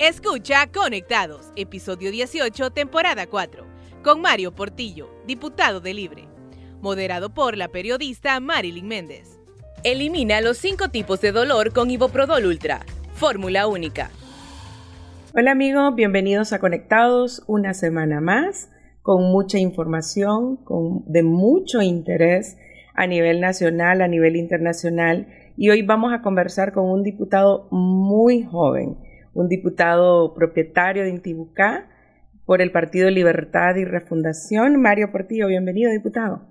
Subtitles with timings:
[0.00, 3.66] Escucha Conectados, episodio 18, temporada 4,
[4.02, 6.26] con Mario Portillo, diputado de Libre.
[6.80, 9.38] Moderado por la periodista Marilyn Méndez.
[9.84, 12.80] Elimina los cinco tipos de dolor con Iboprodol Ultra.
[13.12, 14.10] Fórmula única.
[15.34, 18.70] Hola amigos, bienvenidos a Conectados una semana más
[19.02, 22.56] con mucha información, con, de mucho interés
[22.94, 25.26] a nivel nacional, a nivel internacional.
[25.58, 29.09] Y hoy vamos a conversar con un diputado muy joven
[29.40, 31.88] un diputado propietario de Intibucá
[32.44, 34.80] por el Partido Libertad y Refundación.
[34.80, 36.42] Mario Portillo, bienvenido, diputado.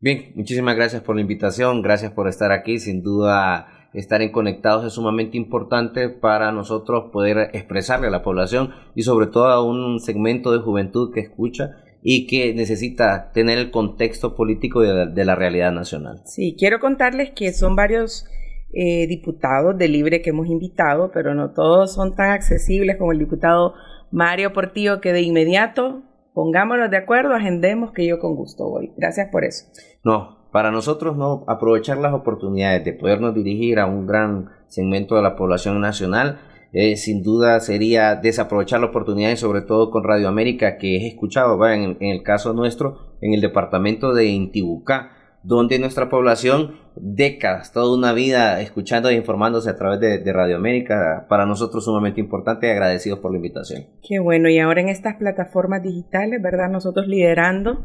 [0.00, 2.78] Bien, muchísimas gracias por la invitación, gracias por estar aquí.
[2.78, 8.70] Sin duda, estar en conectados es sumamente importante para nosotros poder expresarle a la población
[8.94, 13.70] y sobre todo a un segmento de juventud que escucha y que necesita tener el
[13.70, 16.22] contexto político de, de la realidad nacional.
[16.24, 18.26] Sí, quiero contarles que son varios
[18.72, 23.18] eh, diputados de Libre que hemos invitado, pero no todos son tan accesibles como el
[23.18, 23.74] diputado
[24.10, 26.02] Mario Portillo, que de inmediato
[26.34, 28.92] pongámonos de acuerdo, agendemos que yo con gusto voy.
[28.96, 29.66] Gracias por eso.
[30.04, 35.22] No, para nosotros no, aprovechar las oportunidades de podernos dirigir a un gran segmento de
[35.22, 36.40] la población nacional,
[36.72, 41.08] eh, sin duda sería desaprovechar la oportunidad y sobre todo con Radio América que he
[41.08, 45.10] escuchado, en, en el caso nuestro, en el departamento de Intibucá,
[45.42, 51.26] donde nuestra población, décadas, toda una vida escuchando e informándose a través de, Radio América,
[51.28, 53.86] para nosotros sumamente importante y agradecidos por la invitación.
[54.06, 56.70] Qué bueno, y ahora en estas plataformas digitales, ¿verdad?
[56.70, 57.84] Nosotros liderando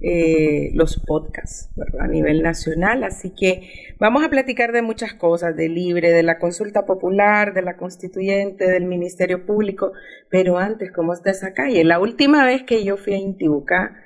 [0.00, 2.02] eh, los podcasts ¿verdad?
[2.02, 6.38] a nivel nacional, así que vamos a platicar de muchas cosas, de libre, de la
[6.38, 9.92] consulta popular, de la constituyente, del Ministerio Público,
[10.30, 11.82] pero antes, ¿cómo está esa calle?
[11.84, 13.96] La última vez que yo fui a Intibucá,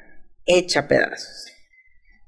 [0.47, 1.52] hecha pedazos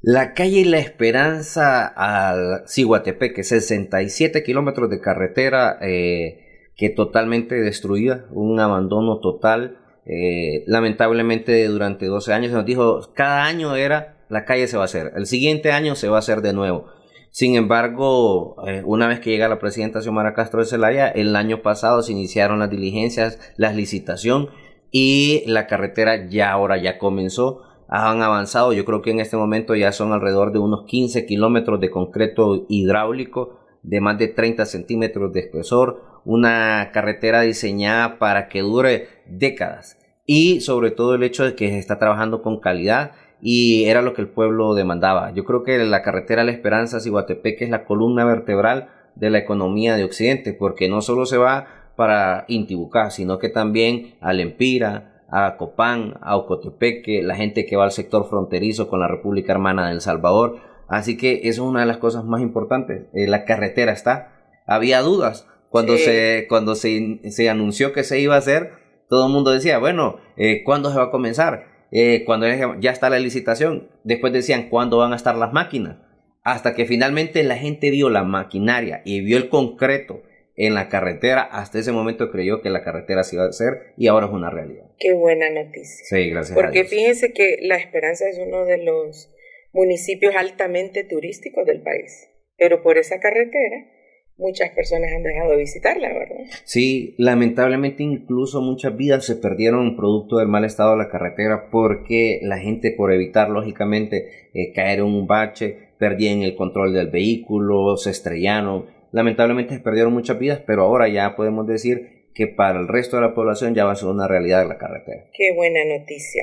[0.07, 8.61] la calle La Esperanza al Ciguatepec, 67 kilómetros de carretera eh, que totalmente destruida, un
[8.61, 9.79] abandono total.
[10.05, 14.83] Eh, lamentablemente durante 12 años se nos dijo, cada año era, la calle se va
[14.83, 16.85] a hacer, el siguiente año se va a hacer de nuevo.
[17.31, 21.63] Sin embargo, eh, una vez que llega la presidenta Xiomara Castro de Celaya, el año
[21.63, 24.51] pasado se iniciaron las diligencias, la licitación
[24.91, 28.73] y la carretera ya ahora ya comenzó han avanzado.
[28.73, 32.67] Yo creo que en este momento ya son alrededor de unos 15 kilómetros de concreto
[32.69, 36.03] hidráulico de más de 30 centímetros de espesor.
[36.25, 39.99] Una carretera diseñada para que dure décadas.
[40.27, 43.13] Y sobre todo el hecho de que se está trabajando con calidad
[43.47, 45.33] y era lo que el pueblo demandaba.
[45.33, 49.97] Yo creo que la carretera La Esperanza Ciguatepec es la columna vertebral de la economía
[49.97, 55.57] de Occidente, porque no solo se va para Intibucá, sino que también a Lempira, a
[55.57, 59.95] Copán, a Ocotepeque, la gente que va al sector fronterizo con la República Hermana de
[59.95, 60.61] El Salvador.
[60.87, 63.07] Así que eso es una de las cosas más importantes.
[63.13, 64.61] Eh, la carretera está.
[64.65, 65.49] Había dudas.
[65.71, 68.75] Cuando, se, cuando se, se, anunció que se iba a hacer,
[69.09, 71.65] todo el mundo decía, bueno, eh, ¿cuándo se va a comenzar?
[71.91, 72.47] Eh, cuando
[72.79, 75.97] ya está la licitación, después decían, ¿cuándo van a estar las máquinas?
[76.45, 80.23] Hasta que finalmente la gente vio la maquinaria y vio el concreto
[80.57, 81.43] en la carretera.
[81.43, 84.51] Hasta ese momento creyó que la carretera se iba a hacer y ahora es una
[84.51, 84.87] realidad.
[84.99, 86.05] Qué buena noticia.
[86.05, 86.55] Sí, gracias.
[86.55, 89.31] Porque fíjense que La Esperanza es uno de los
[89.73, 93.91] municipios altamente turísticos del país, pero por esa carretera
[94.37, 96.45] muchas personas han dejado de visitarla, ¿verdad?
[96.65, 102.41] Sí, lamentablemente incluso muchas vidas se perdieron producto del mal estado de la carretera porque
[102.43, 107.97] la gente por evitar lógicamente eh, caer en un bache, perdían el control del vehículo,
[107.97, 112.89] se estrellaron Lamentablemente se perdieron muchas vidas, pero ahora ya podemos decir que para el
[112.89, 115.23] resto de la población ya va a ser una realidad la carretera.
[115.33, 116.43] Qué buena noticia,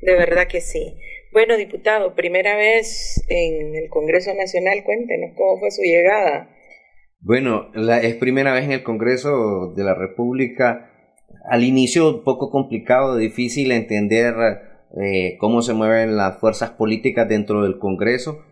[0.00, 0.96] de verdad que sí.
[1.32, 6.48] Bueno, diputado, primera vez en el Congreso Nacional, cuéntenos cómo fue su llegada.
[7.20, 10.90] Bueno, la, es primera vez en el Congreso de la República.
[11.50, 14.34] Al inicio un poco complicado, difícil entender
[14.98, 18.46] eh, cómo se mueven las fuerzas políticas dentro del Congreso,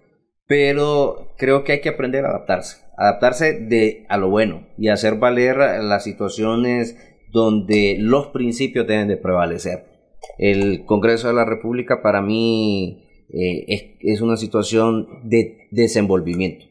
[0.47, 5.17] pero creo que hay que aprender a adaptarse adaptarse de, a lo bueno y hacer
[5.17, 6.97] valer las situaciones
[7.31, 9.85] donde los principios deben de prevalecer.
[10.39, 16.67] El Congreso de la República para mí eh, es, una situación de desenvolvimiento.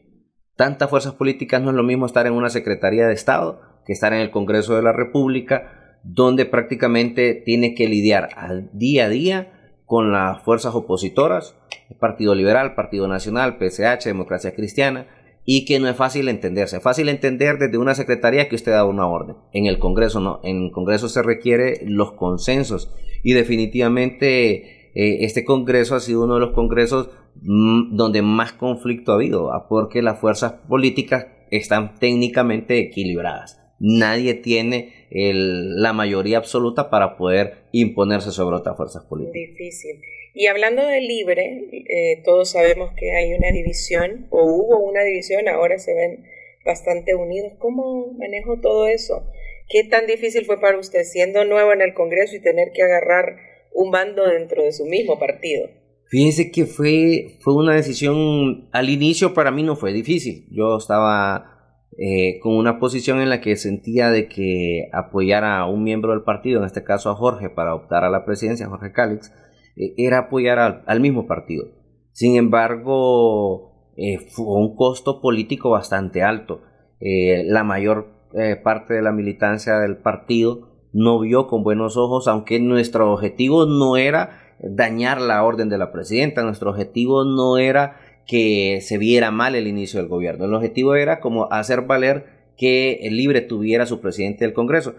[0.56, 4.12] Tantas fuerzas políticas no es lo mismo estar en una Secretaría de Estado que estar
[4.12, 9.52] en el Congreso de la República, donde prácticamente tiene que lidiar al día a día
[9.84, 11.54] con las fuerzas opositoras,
[12.00, 15.06] Partido Liberal, Partido Nacional, PSH, Democracia Cristiana,
[15.48, 16.76] y que no es fácil entenderse.
[16.76, 19.36] Es fácil entender desde una secretaría que usted da una orden.
[19.52, 20.40] En el Congreso no.
[20.42, 26.34] En el Congreso se requiere los consensos y definitivamente eh, este Congreso ha sido uno
[26.34, 27.10] de los congresos
[27.40, 33.65] mm, donde más conflicto ha habido, porque las fuerzas políticas están técnicamente equilibradas.
[33.78, 39.34] Nadie tiene la mayoría absoluta para poder imponerse sobre otras fuerzas políticas.
[39.34, 40.00] Difícil.
[40.34, 45.48] Y hablando de libre, eh, todos sabemos que hay una división, o hubo una división,
[45.48, 46.26] ahora se ven
[46.64, 47.52] bastante unidos.
[47.58, 49.26] ¿Cómo manejo todo eso?
[49.68, 53.36] ¿Qué tan difícil fue para usted siendo nuevo en el Congreso y tener que agarrar
[53.72, 55.68] un bando dentro de su mismo partido?
[56.08, 60.46] Fíjense que fue, fue una decisión, al inicio para mí no fue difícil.
[60.50, 61.55] Yo estaba
[61.98, 66.24] eh, con una posición en la que sentía de que apoyar a un miembro del
[66.24, 69.32] partido, en este caso a Jorge, para optar a la presidencia, Jorge Cálix,
[69.76, 71.64] eh, era apoyar al, mismo partido.
[72.12, 76.62] Sin embargo, eh, fue un costo político bastante alto.
[77.00, 78.06] la mayor
[78.62, 83.96] parte de la militancia del partido no vio con buenos ojos, aunque nuestro objetivo no
[83.98, 86.42] era dañar la orden de la presidenta.
[86.42, 90.44] Nuestro objetivo no era que se viera mal el inicio del gobierno.
[90.44, 92.26] El objetivo era como hacer valer
[92.56, 94.94] que el libre tuviera su presidente del Congreso.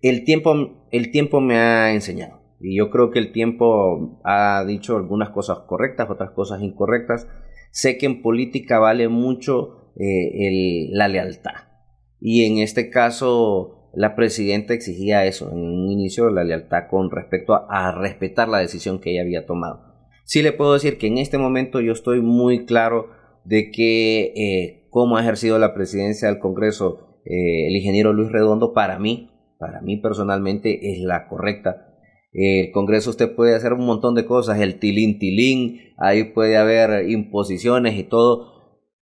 [0.00, 2.40] El tiempo, el tiempo me ha enseñado.
[2.60, 7.28] Y yo creo que el tiempo ha dicho algunas cosas correctas, otras cosas incorrectas.
[7.70, 11.74] Sé que en política vale mucho eh, la lealtad.
[12.20, 17.54] Y en este caso, la presidenta exigía eso en un inicio, la lealtad con respecto
[17.68, 19.93] a, respetar la decisión que ella había tomado.
[20.24, 23.10] Sí le puedo decir que en este momento yo estoy muy claro
[23.44, 28.74] de que eh, cómo ha ejercido la presidencia del Congreso eh, el ingeniero Luis Redondo
[28.74, 31.90] para mí, para mí personalmente es la correcta.
[32.32, 37.08] El Congreso usted puede hacer un montón de cosas, el tilín tilín, ahí puede haber
[37.08, 38.52] imposiciones y todo,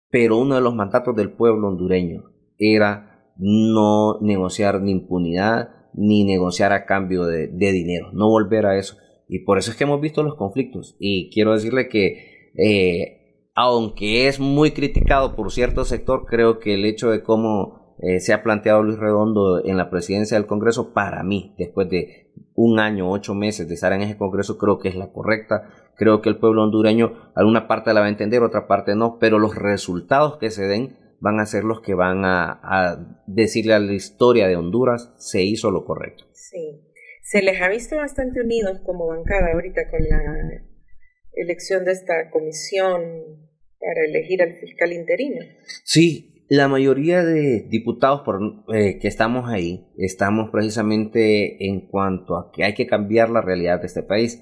[0.10, 2.26] pero uno de los mandatos del pueblo hondureño
[2.58, 8.98] era no negociar ni impunidad, ni negociar a cambio de, dinero, no volver a eso.
[9.28, 10.96] Y por eso es que hemos visto los conflictos.
[11.00, 16.86] Y quiero decirle que, eh, aunque es muy criticado por cierto sector, creo que el
[16.86, 21.24] hecho de cómo eh, se ha planteado Luis Redondo en la presidencia del Congreso, para
[21.24, 24.96] mí, después de un año, ocho meses de estar en ese Congreso, creo que es
[24.96, 25.70] la correcta.
[25.96, 29.40] Creo que el pueblo hondureño, alguna parte la va a entender, otra parte no, pero
[29.40, 33.94] los resultados que se den van a ser los que van a, decirle a la
[33.94, 36.26] historia de Honduras se hizo lo correcto.
[36.32, 36.80] Sí,
[37.28, 40.64] se les ha visto bastante unidos como bancada ahorita con la
[41.34, 43.02] elección de esta comisión
[43.80, 45.46] para elegir al fiscal interino.
[45.84, 48.40] Sí, la mayoría de diputados por,
[48.74, 53.82] eh, que estamos ahí estamos precisamente en cuanto a que hay que cambiar la realidad
[53.82, 54.42] de este país.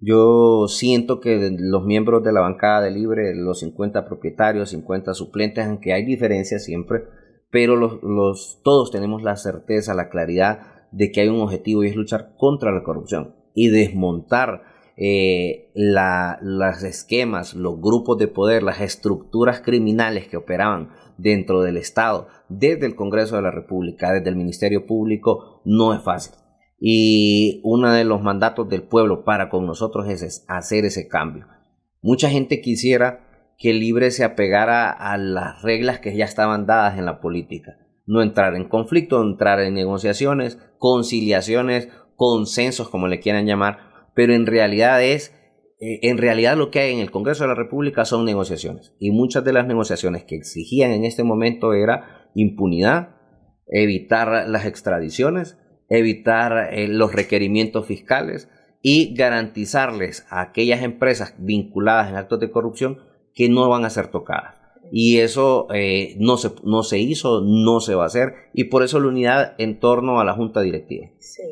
[0.00, 5.64] Yo siento que los miembros de la bancada de Libre, los 50 propietarios, 50 suplentes,
[5.64, 7.04] aunque hay diferencias siempre,
[7.52, 11.96] pero los, todos tenemos la certeza, la claridad de que hay un objetivo y es
[11.96, 14.62] luchar contra la corrupción y desmontar
[14.96, 22.28] eh, los esquemas, los grupos de poder, las estructuras criminales que operaban dentro del Estado,
[22.48, 26.34] desde el Congreso de la República, desde el Ministerio Público, no es fácil.
[26.78, 31.46] Y uno de los mandatos del pueblo para con nosotros es hacer ese cambio.
[32.02, 37.04] Mucha gente quisiera que libre se apegara a las reglas que ya estaban dadas en
[37.04, 37.76] la política.
[38.10, 44.46] No entrar en conflicto, entrar en negociaciones, conciliaciones, consensos, como le quieran llamar, pero en
[44.46, 45.32] realidad es,
[45.78, 48.96] eh, en realidad lo que hay en el Congreso de la República son negociaciones.
[48.98, 53.16] Y muchas de las negociaciones que exigían en este momento era impunidad,
[53.68, 55.56] evitar las extradiciones,
[55.88, 58.48] evitar eh, los requerimientos fiscales
[58.82, 62.98] y garantizarles a aquellas empresas vinculadas en actos de corrupción
[63.34, 64.59] que no van a ser tocadas.
[64.90, 68.82] Y eso eh, no, se, no se hizo, no se va a hacer, y por
[68.82, 71.08] eso la unidad en torno a la Junta Directiva.
[71.18, 71.42] Sí.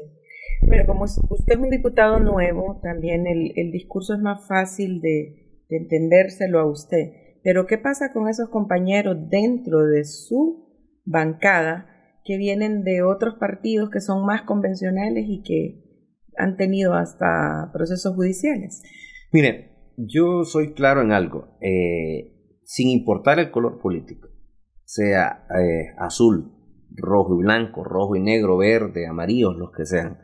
[0.69, 5.65] Pero como usted es un diputado nuevo, también el, el discurso es más fácil de,
[5.69, 7.13] de entendérselo a usted.
[7.45, 10.67] Pero ¿qué pasa con esos compañeros dentro de su
[11.05, 11.87] bancada
[12.25, 15.89] que vienen de otros partidos que son más convencionales y que
[16.39, 18.83] han tenido hasta procesos judiciales.
[19.33, 22.33] Mire, yo soy claro en algo, eh,
[22.69, 24.29] sin importar el color político,
[24.85, 26.53] sea eh, azul,
[26.91, 30.19] rojo y blanco, rojo y negro, verde, amarillo, los que sean,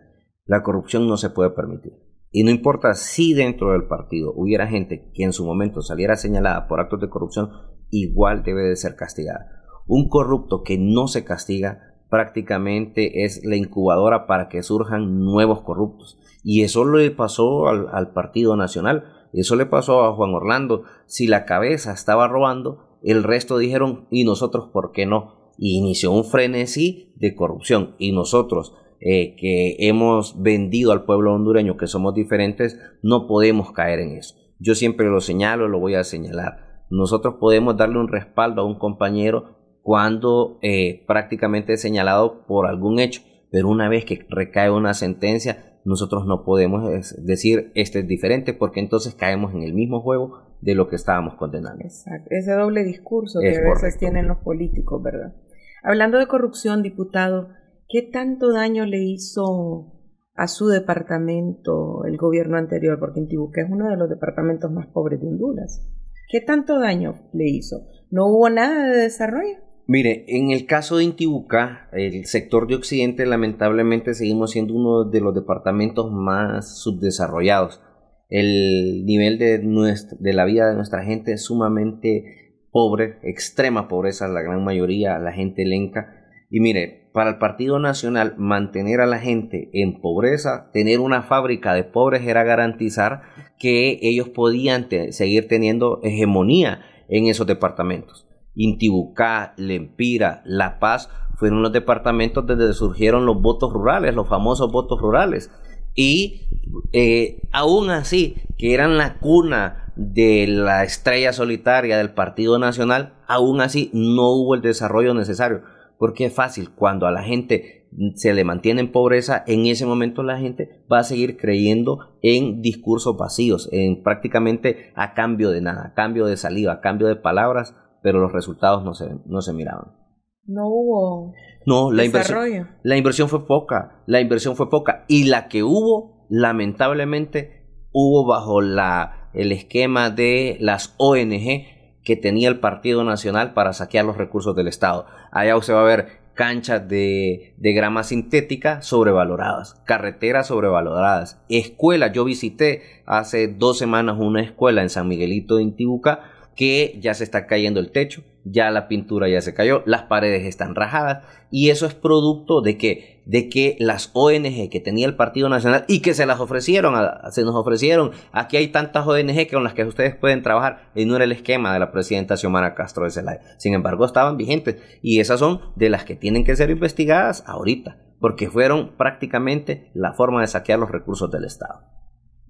[0.45, 1.95] la corrupción no se puede permitir.
[2.31, 6.69] Y no importa si dentro del partido hubiera gente que en su momento saliera señalada
[6.69, 7.49] por actos de corrupción,
[7.89, 9.47] igual debe de ser castigada.
[9.87, 16.19] Un corrupto que no se castiga prácticamente es la incubadora para que surjan nuevos corruptos.
[16.43, 19.05] Y eso le pasó al, Partido Nacional,
[19.41, 20.85] eso le pasó a Juan Orlando.
[21.07, 25.53] Si la cabeza estaba robando, el resto dijeron, ¿y nosotros por qué no?
[25.59, 27.95] Y inició un frenesí de corrupción.
[27.99, 34.01] Y nosotros, eh, que hemos vendido al pueblo hondureño, que somos diferentes, no podemos caer
[34.01, 34.37] en eso.
[34.59, 36.85] Yo siempre lo señalo, lo voy a señalar.
[36.91, 42.99] Nosotros podemos darle un respaldo a un compañero cuando eh, prácticamente es señalado por algún
[43.01, 48.55] hecho, pero una vez que recae una sentencia, nosotros no podemos decir este es diferente
[48.55, 51.83] porque entonces caemos en el mismo juego de lo que estábamos condenando.
[51.85, 55.35] Exacto, ese doble discurso que a veces tienen los políticos, ¿verdad?
[55.83, 57.49] Hablando de corrupción, diputado,
[57.89, 59.93] ¿qué tanto daño le hizo
[60.35, 62.99] a su departamento el gobierno anterior?
[62.99, 65.87] Porque Intibucá es uno de los departamentos más pobres de Honduras.
[66.31, 67.87] ¿Qué tanto daño le hizo?
[68.11, 69.59] ¿No hubo nada de desarrollo?
[69.87, 75.21] Mire, en el caso de Intibucá, el sector de Occidente lamentablemente seguimos siendo uno de
[75.21, 77.83] los departamentos más subdesarrollados.
[78.31, 84.41] El nivel de, de la vida de nuestra gente es sumamente pobre, extrema pobreza, la
[84.41, 86.31] gran mayoría, la gente lenca.
[86.49, 91.75] Y mire, para el Partido Nacional mantener a la gente en pobreza, tener una fábrica
[91.75, 93.21] de pobres era garantizar
[93.59, 98.27] que ellos podían seguir teniendo hegemonía en esos departamentos.
[98.55, 105.01] Intibucá, Lempira, La Paz fueron los departamentos donde surgieron los votos rurales, los famosos votos
[105.01, 105.51] rurales.
[105.95, 106.49] Y
[106.93, 113.61] eh, aún así, que eran la cuna de la estrella solitaria del Partido Nacional, aún
[113.61, 115.63] así no hubo el desarrollo necesario.
[115.99, 120.25] Porque es fácil, cuando a la gente se le mantiene en pobreza, en ese momento
[120.25, 125.87] la gente va a seguir creyendo en discursos vacíos, en prácticamente a cambio de nada,
[125.87, 129.55] a cambio de saliva, a cambio de palabras, pero los resultados no se, no se
[129.55, 129.97] miraban.
[130.45, 131.33] No hubo
[131.65, 136.27] no, la inversión, la inversión fue poca, la inversión fue poca y la que hubo,
[136.29, 143.73] lamentablemente, hubo bajo la, el esquema de las ONG que tenía el Partido Nacional para
[143.73, 145.07] saquear los recursos del Estado.
[145.33, 152.13] Allá usted va a ver canchas de, de grama sintética sobrevaloradas, carreteras sobrevaloradas, escuelas.
[152.13, 157.25] Yo visité hace dos semanas una escuela en San Miguelito de Intibucá que ya se
[157.25, 161.71] está cayendo el techo, ya la pintura ya se cayó, las paredes están rajadas y
[161.71, 166.01] eso es producto de que de que las ONG que tenía el Partido Nacional y
[166.01, 166.95] que se las ofrecieron,
[167.31, 171.17] se nos ofrecieron, aquí hay tantas ONG con las que ustedes pueden trabajar y no
[171.17, 173.41] era el esquema de la presidenta Xiomara Castro de Zelaya.
[173.59, 177.97] Sin embargo, estaban vigentes y esas son de las que tienen que ser investigadas ahorita,
[178.21, 181.81] porque fueron prácticamente la forma de saquear los recursos del Estado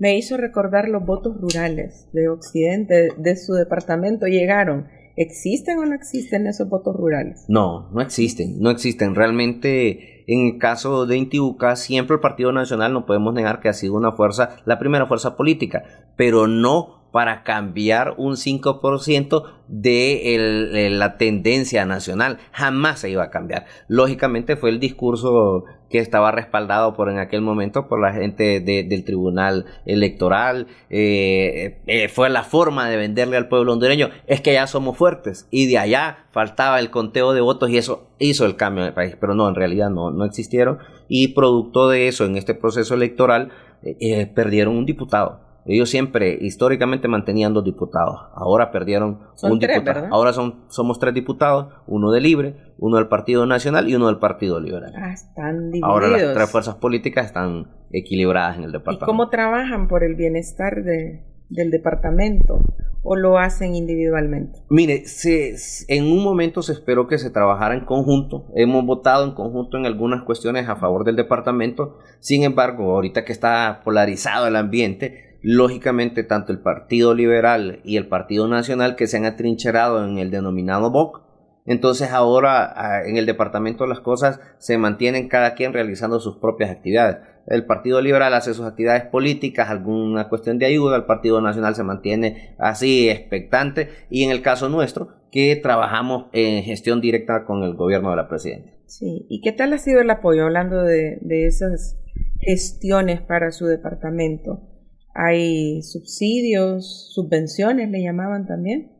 [0.04, 4.26] me hizo recordar los votos rurales de Occidente, de su departamento.
[4.26, 4.86] Llegaron.
[5.16, 7.46] ¿Existen o no existen esos votos rurales?
[7.48, 9.14] No, no existen, no existen.
[9.14, 13.72] Realmente, en el caso de Intibucá, siempre el Partido Nacional no podemos negar que ha
[13.72, 15.84] sido una fuerza, la primera fuerza política,
[16.16, 22.38] pero no para cambiar un 5% de la tendencia nacional.
[22.50, 23.66] Jamás se iba a cambiar.
[23.86, 29.04] Lógicamente fue el discurso que estaba respaldado por en aquel momento por la gente del
[29.04, 30.66] Tribunal Electoral.
[30.90, 34.10] Eh, eh, fue la forma de venderle al pueblo hondureño.
[34.26, 35.46] Es que ya somos fuertes.
[35.52, 38.94] Y de allá faltaba el conteo de votos y eso hizo el cambio en el
[38.94, 39.16] país.
[39.20, 40.78] Pero no, en realidad no, no existieron.
[41.06, 43.52] Y producto de eso, en este proceso electoral,
[43.84, 45.53] eh, perdieron un diputado.
[45.66, 48.20] Ellos siempre, históricamente, mantenían dos diputados.
[48.34, 50.08] Ahora perdieron un diputado.
[50.10, 54.18] Ahora son, somos tres diputados, uno de Libre, uno del Partido Nacional y uno del
[54.18, 54.92] Partido Liberal.
[54.96, 55.90] Ah, están divididos.
[55.90, 59.04] Ahora las tres fuerzas políticas están equilibradas en el departamento.
[59.04, 62.60] ¿Y cómo trabajan por el bienestar de, del departamento?
[63.06, 64.60] ¿O lo hacen individualmente?
[64.70, 65.56] Mire, se,
[65.88, 68.46] en un momento se esperó que se trabajara en conjunto.
[68.54, 71.98] Hemos votado en conjunto en algunas cuestiones a favor del departamento.
[72.20, 78.08] Sin embargo, ahorita que está polarizado el ambiente, lógicamente tanto el Partido Liberal y el
[78.08, 81.22] Partido Nacional que se han atrincherado en el denominado BOC.
[81.66, 86.70] Entonces ahora ah, en el departamento las cosas se mantienen cada quien realizando sus propias
[86.70, 87.18] actividades.
[87.46, 91.84] El Partido Liberal hace sus actividades políticas, alguna cuestión de ayuda, el Partido Nacional se
[91.84, 97.74] mantiene así expectante y en el caso nuestro que trabajamos en gestión directa con el
[97.74, 98.72] gobierno de la presidenta.
[98.86, 101.98] Sí, ¿y qué tal ha sido el apoyo hablando de, de esas
[102.40, 104.73] gestiones para su departamento?
[105.14, 108.92] Hay subsidios, subvenciones, le llamaban también.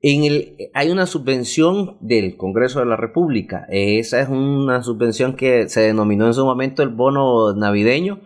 [0.00, 3.66] En el, hay una subvención del Congreso de la República.
[3.68, 8.20] Esa es una subvención que se denominó en su momento el bono navideño,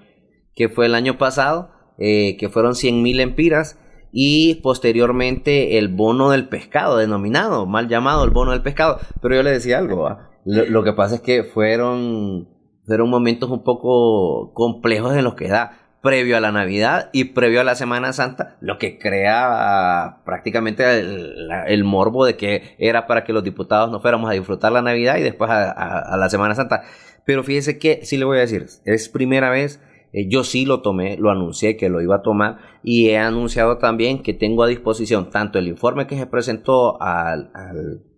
[0.54, 3.78] que fue el año pasado, eh, que fueron 100 mil empiras,
[4.12, 8.98] y posteriormente el bono del pescado, denominado, mal llamado el bono del pescado.
[9.22, 12.48] Pero yo le decía algo, lo, que pasa es que fueron,
[12.86, 17.60] fueron momentos un poco complejos en los que da previo a la Navidad y previo
[17.60, 23.32] a la Semana Santa, lo que crea prácticamente el, morbo de que era para que
[23.32, 26.82] los diputados no fuéramos a disfrutar la Navidad y después a, la Semana Santa.
[27.24, 29.80] Pero fíjese que, sí le voy a decir, es primera vez,
[30.12, 33.78] eh, yo sí lo tomé, lo anuncié que lo iba a tomar y he anunciado
[33.78, 37.52] también que tengo a disposición tanto el informe que se presentó al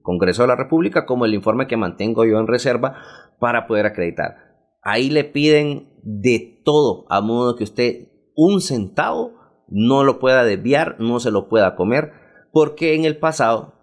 [0.00, 2.96] Congreso de la República como el informe que mantengo yo en reserva
[3.38, 4.36] para poder acreditar.
[4.82, 9.34] Ahí le piden de todo, a modo que usted un centavo
[9.68, 12.12] no lo pueda desviar, no se lo pueda comer,
[12.52, 13.74] porque en el pasado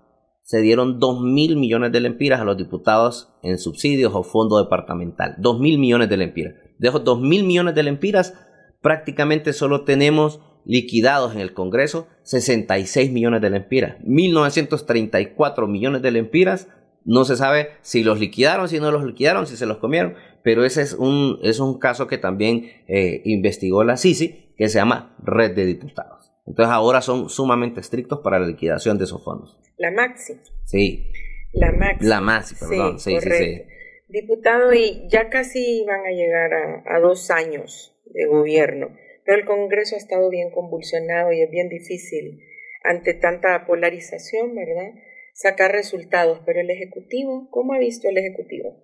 [0.44, 5.36] se dieron 2 mil millones de lempiras a los diputados en subsidios o fondo departamental.
[5.38, 6.56] 2 mil millones de lempiras.
[6.78, 8.34] De esos 2 mil millones de lempiras,
[8.82, 13.96] prácticamente solo tenemos liquidados en el Congreso 66 millones de lempiras.
[14.04, 16.68] 1934 millones de lempiras.
[17.04, 20.66] No se sabe si los liquidaron, si no los liquidaron, si se los comieron, pero
[20.66, 25.16] ese es un, es un caso que también eh, investigó la CICI, que se llama
[25.24, 26.32] Red de Diputados.
[26.46, 29.58] Entonces ahora son sumamente estrictos para la liquidación de esos fondos.
[29.78, 30.34] La Maxi.
[30.66, 31.12] Sí.
[31.54, 32.08] La Maxi.
[32.08, 33.00] La Maxi, perdón.
[33.00, 33.62] Sí, sí, sí,
[34.10, 38.90] Diputado, y ya casi van a llegar a, a dos años de gobierno.
[39.26, 42.42] Pero el Congreso ha estado bien convulsionado y es bien difícil
[42.84, 44.94] ante tanta polarización, ¿verdad?
[45.34, 46.42] Sacar resultados.
[46.46, 48.76] Pero el Ejecutivo, ¿cómo ha visto el Ejecutivo?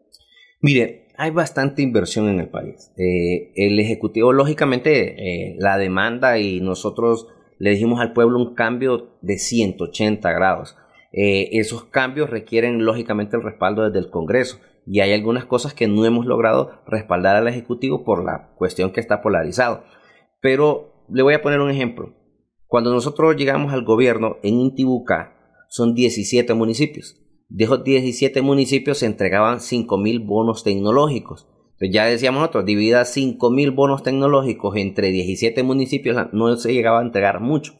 [0.60, 2.92] Mire, hay bastante inversión en el país.
[2.98, 7.28] Eh, el Ejecutivo, lógicamente, eh, la demanda y nosotros
[7.60, 10.76] le dijimos al pueblo un cambio de 180 grados.
[11.12, 14.60] Eh, esos cambios requieren, lógicamente, el respaldo desde el Congreso.
[14.86, 19.00] Y hay algunas cosas que no hemos logrado respaldar al Ejecutivo por la cuestión que
[19.00, 19.84] está polarizado.
[20.40, 22.14] Pero le voy a poner un ejemplo.
[22.68, 25.36] Cuando nosotros llegamos al gobierno en Intibucá,
[25.70, 27.20] son 17 municipios.
[27.50, 31.48] De esos 17 municipios se entregaban 5.000 bonos tecnológicos.
[31.74, 37.04] Entonces ya decíamos nosotros, divida 5.000 bonos tecnológicos entre 17 municipios, no se llegaba a
[37.04, 37.74] entregar mucho.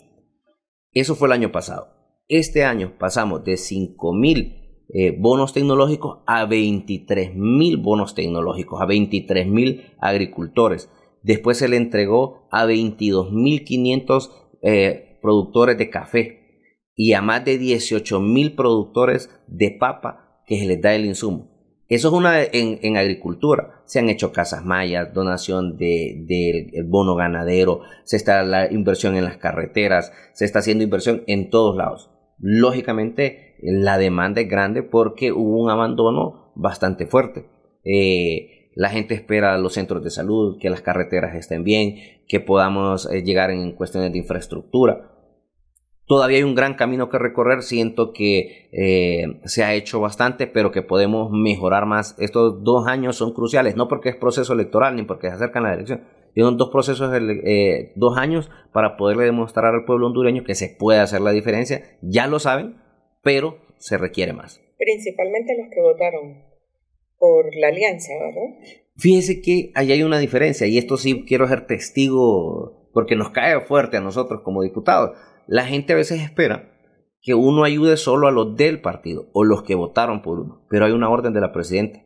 [0.92, 1.90] Eso fue el año pasado.
[2.28, 10.90] Este año pasamos de 5.000 eh, bonos tecnológicos a 23.000 bonos tecnológicos, a 23.000 agricultores.
[11.24, 14.30] Después se le entregó a 22.500
[14.62, 16.37] eh, productores de café
[16.98, 21.56] y a más de 18.000 productores de papa que se les da el insumo.
[21.88, 23.82] Eso es una en, agricultura.
[23.86, 29.24] Se han hecho casas mayas, donación del de, bono ganadero, se está la inversión en
[29.24, 32.12] las carreteras, se está haciendo inversión en todos lados.
[32.40, 37.46] Lógicamente, la demanda es grande porque hubo un abandono bastante fuerte.
[37.86, 41.96] Eh, la gente espera los centros de salud, que las carreteras estén bien,
[42.28, 45.17] que podamos eh, llegar en cuestiones de infraestructura.
[46.08, 50.72] Todavía hay un gran camino que recorrer, siento que eh, se ha hecho bastante, pero
[50.72, 52.16] que podemos mejorar más.
[52.18, 55.74] Estos dos años son cruciales, no porque es proceso electoral ni porque se acercan la
[55.74, 56.04] elección,
[56.44, 61.00] son dos procesos, eh, dos años para poderle demostrar al pueblo hondureño que se puede
[61.00, 61.98] hacer la diferencia.
[62.02, 62.78] Ya lo saben,
[63.24, 64.62] pero se requiere más.
[64.78, 66.44] Principalmente los que votaron
[67.18, 68.70] por la alianza, ¿verdad?
[68.96, 73.60] Fíjese que ahí hay una diferencia y esto sí quiero ser testigo porque nos cae
[73.62, 75.18] fuerte a nosotros como diputados.
[75.48, 76.72] La gente a veces espera
[77.22, 80.86] que uno ayude solo a los del partido o los que votaron por uno, pero
[80.86, 82.04] hay una orden de la presidenta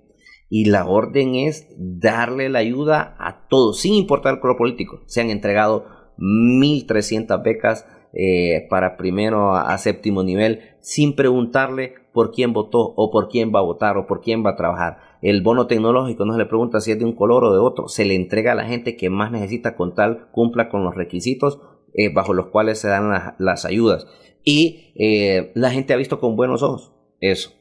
[0.49, 5.01] y la orden es darle la ayuda a todos, sin importar el color político.
[5.05, 5.85] Se han entregado
[6.17, 13.29] 1.300 becas eh, para primero a, séptimo nivel sin preguntarle por quién votó o por
[13.29, 14.97] quién va a votar o por quién va a trabajar.
[15.21, 17.87] El bono tecnológico no se le pregunta si es de un color o de otro,
[17.87, 21.61] se le entrega a la gente que más necesita con tal cumpla con los requisitos
[21.93, 24.07] eh, bajo los cuales se dan las ayudas.
[24.43, 27.53] Y eh, la gente ha visto con buenos ojos eso.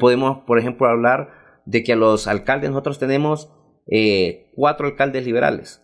[0.00, 1.30] podemos, por ejemplo, hablar
[1.64, 3.50] de que a los alcaldes nosotros tenemos
[4.54, 5.82] cuatro alcaldes liberales,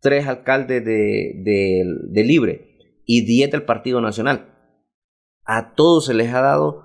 [0.00, 2.74] tres alcaldes de, de libre
[3.06, 4.54] y 10 del Partido Nacional.
[5.44, 6.84] A todos se les ha dado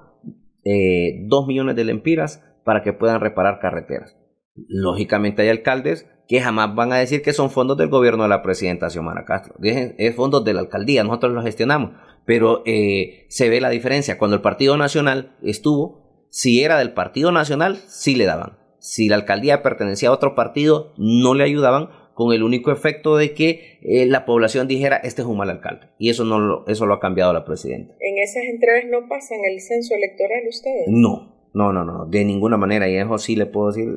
[0.65, 4.15] eh, 2 millones de lempiras para que puedan reparar carreteras.
[4.55, 8.43] Lógicamente hay alcaldes que jamás van a decir que son fondos del gobierno de la
[8.43, 9.55] presidenta Xiomara Castro.
[9.63, 11.93] Es fondos de la alcaldía, nosotros los gestionamos.
[12.23, 14.19] Pero eh, se ve la diferencia.
[14.19, 18.59] Cuando el Partido Nacional estuvo, si era del Partido Nacional, sí le daban.
[18.77, 23.33] Si la alcaldía pertenecía a otro partido, no le ayudaban con el único efecto de
[23.33, 25.87] que eh, la población dijera, este es un mal alcalde.
[25.97, 27.95] Y eso, no lo, eso lo ha cambiado la presidenta.
[27.99, 30.85] ¿En esas entregas no pasan el censo electoral ustedes?
[30.89, 32.89] No, no, no, no, de ninguna manera.
[32.89, 33.87] Y eso sí le puedo decir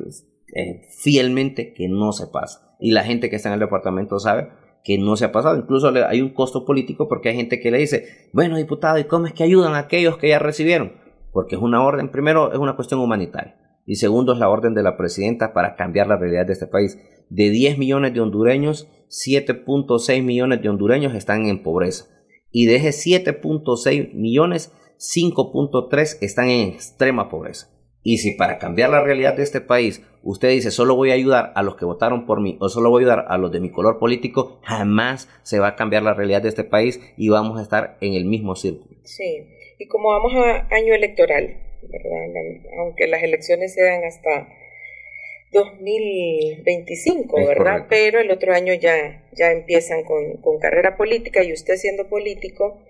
[0.55, 2.75] eh, fielmente que no se pasa.
[2.79, 4.49] Y la gente que está en el departamento sabe
[4.83, 5.57] que no se ha pasado.
[5.57, 9.27] Incluso hay un costo político porque hay gente que le dice, bueno, diputado, ¿y cómo
[9.27, 10.93] es que ayudan a aquellos que ya recibieron?
[11.31, 13.57] Porque es una orden, primero, es una cuestión humanitaria.
[13.85, 16.97] Y segundo, es la orden de la presidenta para cambiar la realidad de este país
[17.29, 22.05] de 10 millones de hondureños, 7.6 millones de hondureños están en pobreza.
[22.51, 27.69] Y de ese 7.6 millones, 5.3 están en extrema pobreza.
[28.01, 31.51] Y si para cambiar la realidad de este país usted dice solo voy a ayudar
[31.55, 33.69] a los que votaron por mí o solo voy a ayudar a los de mi
[33.69, 37.63] color político, jamás se va a cambiar la realidad de este país y vamos a
[37.63, 38.99] estar en el mismo círculo.
[39.03, 39.47] Sí.
[39.79, 41.57] Y como vamos a año electoral,
[42.77, 44.47] aunque las elecciones sean hasta
[45.51, 47.85] 2025, ¿verdad?
[47.89, 52.81] Pero el otro año ya, ya empiezan con, con, carrera política y usted siendo político,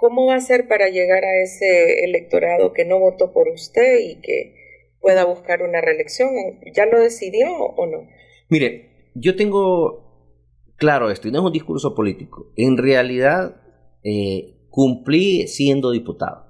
[0.00, 4.20] ¿cómo va a ser para llegar a ese electorado que no votó por usted y
[4.22, 4.54] que
[4.98, 6.30] pueda buscar una reelección?
[6.74, 8.08] ¿Ya lo decidió o no?
[8.48, 12.50] Mire, yo tengo claro esto, y no es un discurso político.
[12.56, 13.60] En realidad,
[14.02, 16.46] eh, cumplí siendo diputado.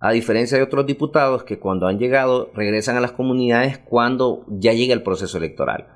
[0.00, 4.72] A diferencia de otros diputados que cuando han llegado regresan a las comunidades cuando ya
[4.72, 5.88] llega el proceso electoral.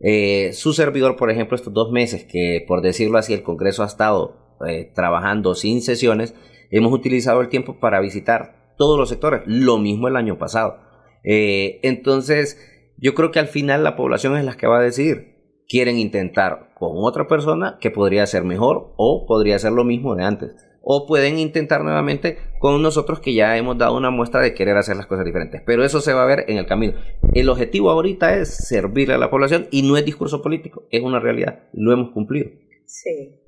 [0.00, 3.86] Eh, su servidor, por ejemplo, estos dos meses que, por decirlo así, el Congreso ha
[3.86, 6.34] estado eh, trabajando sin sesiones,
[6.70, 10.78] hemos utilizado el tiempo para visitar todos los sectores, lo mismo el año pasado.
[11.22, 12.58] Eh, entonces,
[12.98, 15.34] yo creo que al final la población es la que va a decidir.
[15.68, 20.24] Quieren intentar con otra persona que podría ser mejor o podría ser lo mismo de
[20.24, 24.76] antes o pueden intentar nuevamente con nosotros que ya hemos dado una muestra de querer
[24.76, 25.62] hacer las cosas diferentes.
[25.64, 26.94] Pero eso se va a ver en el camino.
[27.32, 31.20] El objetivo ahorita es servir a la población y no es discurso político, es una
[31.20, 31.64] realidad.
[31.72, 32.50] Lo hemos cumplido.
[32.86, 33.40] Sí,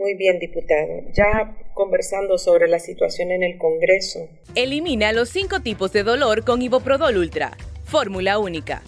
[0.00, 1.02] muy bien, diputado.
[1.12, 4.28] Ya conversando sobre la situación en el Congreso.
[4.54, 7.56] Elimina los cinco tipos de dolor con Iboprodol Ultra.
[7.84, 8.82] Fórmula única.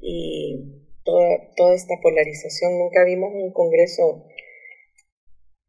[0.00, 4.24] Y toda, toda esta polarización, nunca vimos un Congreso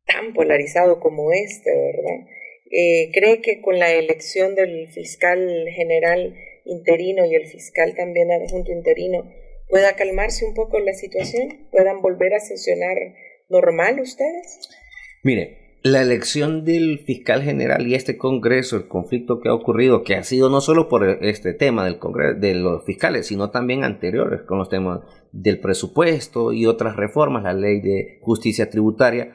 [0.06, 2.28] tan polarizado como este, ¿verdad?
[2.72, 8.72] Eh, ¿Cree que con la elección del fiscal general interino y el fiscal también adjunto
[8.72, 9.30] interino
[9.70, 11.68] pueda calmarse un poco la situación?
[11.72, 12.98] ¿Puedan volver a sesionar
[13.50, 14.70] normal ustedes?
[15.24, 20.16] Mire, la elección del fiscal general y este Congreso, el conflicto que ha ocurrido, que
[20.16, 24.42] ha sido no solo por este tema del Congreso, de los fiscales, sino también anteriores,
[24.44, 29.34] con los temas del presupuesto y otras reformas, la ley de justicia tributaria,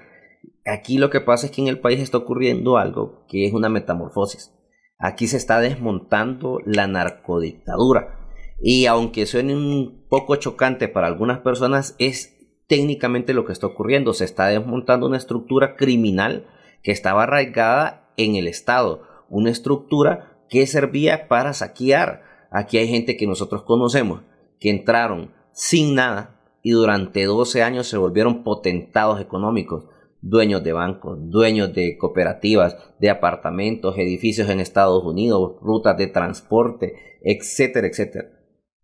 [0.65, 3.69] Aquí lo que pasa es que en el país está ocurriendo algo que es una
[3.69, 4.53] metamorfosis.
[4.99, 8.31] Aquí se está desmontando la narcodictadura.
[8.61, 14.13] Y aunque suene un poco chocante para algunas personas, es técnicamente lo que está ocurriendo.
[14.15, 16.47] Se está desmontando una estructura criminal
[16.83, 19.03] que estaba arraigada en el Estado.
[19.29, 22.23] Una estructura que servía para saquear.
[22.51, 24.23] Aquí hay gente que nosotros conocemos,
[24.61, 29.85] que entraron sin nada y durante 12 años se volvieron potentados económicos
[30.23, 37.19] dueños de bancos, dueños de cooperativas, de apartamentos, edificios en Estados Unidos, rutas de transporte,
[37.23, 38.29] etcétera, etcétera.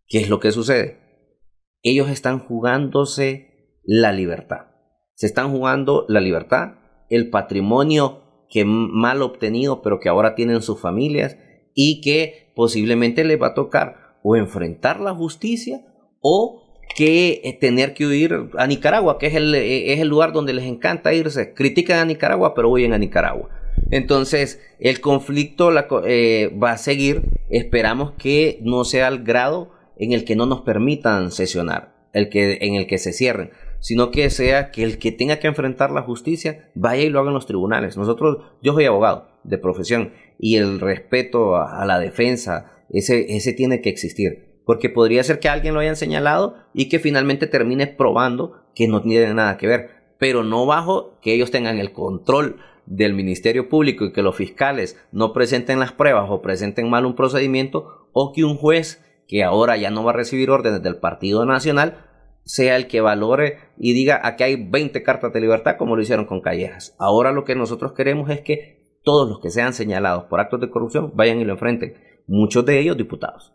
[0.07, 0.99] ¿Qué es lo que sucede?
[1.83, 3.48] Ellos están jugándose
[3.89, 4.67] la libertad.
[5.15, 6.75] Se están jugando la libertad,
[7.09, 8.21] el patrimonio
[8.51, 11.39] que mal obtenido, pero que ahora tienen sus familias
[11.75, 15.87] y que posiblemente les va a tocar o enfrentar la justicia
[16.21, 20.35] o que eh, tener que huir a Nicaragua, que es el, eh, es el lugar
[20.35, 21.55] donde les encanta irse.
[21.55, 23.49] Critican a Nicaragua, pero huyen a Nicaragua.
[23.91, 25.71] Entonces, el conflicto
[26.05, 27.23] eh, va a seguir.
[27.49, 32.59] Esperamos que no sea al grado en el que no nos permitan sesionar, el que,
[32.61, 36.03] en el que se cierren, sino que sea que el que tenga que enfrentar la
[36.03, 37.97] justicia vaya y lo haga en los tribunales.
[37.97, 43.81] Nosotros, yo soy abogado de profesión y el respeto a, la defensa, ese, ese tiene
[43.81, 48.65] que existir porque podría ser que alguien lo hayan señalado y que finalmente termine probando
[48.75, 49.89] que no tiene nada que ver,
[50.19, 55.03] pero no bajo que ellos tengan el control del Ministerio Público y que los fiscales
[55.11, 59.79] no presenten las pruebas o presenten mal un procedimiento o que un juez que ahora
[59.79, 62.08] ya no va a recibir órdenes del Partido Nacional
[62.49, 66.25] sea el que valore y diga aquí hay 20 cartas de libertad como lo hicieron
[66.25, 66.97] con Callejas.
[66.99, 70.71] Ahora lo que nosotros queremos es que todos los que sean señalados por actos de
[70.71, 71.95] corrupción vayan y lo enfrenten,
[72.27, 73.53] muchos de ellos diputados.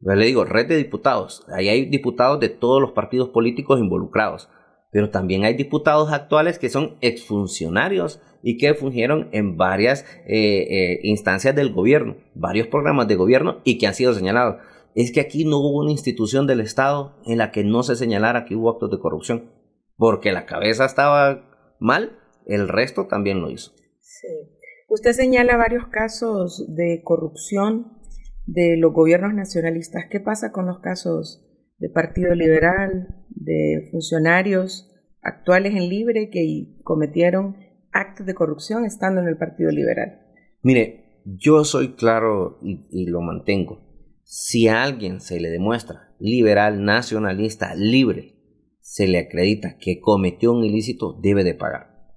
[0.00, 1.46] Yo le digo, red de diputados.
[1.56, 4.48] Ahí hay diputados de todos los partidos políticos involucrados.
[4.90, 11.00] Pero también hay diputados actuales que son exfuncionarios y que fungieron en varias eh, eh,
[11.04, 14.56] instancias del gobierno, varios programas de gobierno y que han sido señalados.
[14.94, 18.44] Es que aquí no hubo una institución del Estado en la que no se señalara
[18.44, 19.50] que hubo actos de corrupción.
[19.96, 23.72] Porque la cabeza estaba mal, el resto también lo hizo.
[24.00, 24.28] Sí.
[24.88, 27.98] Usted señala varios casos de corrupción
[28.46, 30.04] de los gobiernos nacionalistas.
[30.10, 31.46] ¿Qué pasa con los casos
[31.78, 37.56] de Partido Liberal, de funcionarios actuales en Libre que cometieron
[37.92, 40.20] actos de corrupción estando en el Partido Liberal?
[40.62, 43.80] Mire, yo soy claro y, lo mantengo.
[44.34, 48.34] Si a alguien se le demuestra liberal, nacionalista, libre,
[48.80, 52.14] se le acredita que cometió un ilícito, debe de pagar.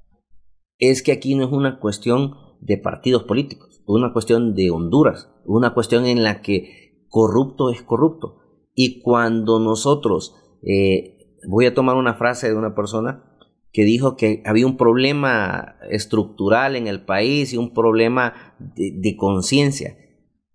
[0.78, 5.73] Es que aquí no es una cuestión de partidos políticos, una cuestión de Honduras, una
[5.73, 8.38] cuestión en la que corrupto es corrupto.
[8.73, 13.25] Y cuando nosotros, eh, voy a tomar una frase de una persona
[13.73, 19.97] que dijo que había un problema estructural en el país y un problema de, conciencia.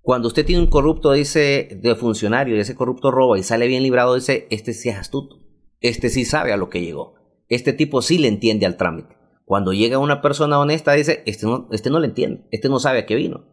[0.03, 3.83] Cuando usted tiene un corrupto dice de funcionario y ese corrupto roba y sale bien
[3.83, 5.37] librado, dice, este sí es astuto,
[5.81, 7.15] este sí sabe a lo que llegó,
[7.49, 9.17] este tipo sí le entiende al trámite.
[9.45, 13.01] Cuando llega una persona honesta dice, este no, este no le entiende, este no sabe
[13.01, 13.47] a qué vino.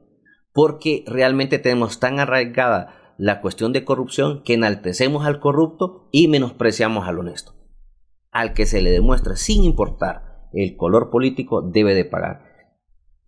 [0.53, 7.07] Porque realmente tenemos tan arraigada la cuestión de corrupción que enaltecemos al corrupto y menospreciamos
[7.07, 7.57] al honesto
[8.37, 12.46] al que se le demuestra, sin importar el color político, debe de pagar.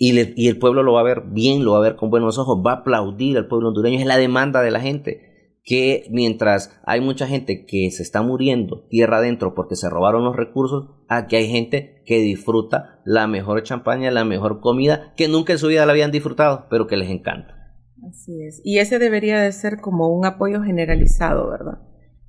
[0.02, 2.38] Y, y, el pueblo lo va a ver bien, lo va a ver con buenos
[2.38, 4.00] ojos, va a aplaudir al pueblo hondureño.
[4.00, 5.28] Es la demanda de la gente.
[5.66, 10.38] Que mientras hay mucha gente que se está muriendo tierra adentro porque se robaron los
[10.38, 15.60] recursos, aquí hay gente que disfruta la mejor champaña, la mejor comida, que nunca en
[15.60, 17.76] su vida la habían disfrutado, pero que les encanta.
[18.10, 18.62] Así es.
[18.64, 21.80] Y ese debería de ser como un apoyo generalizado, ¿verdad?